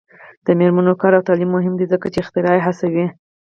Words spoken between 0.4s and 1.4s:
د میرمنو کار او